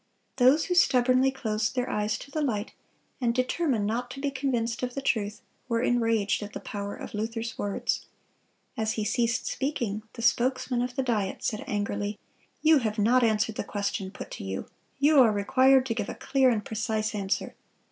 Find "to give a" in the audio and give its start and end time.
15.85-16.15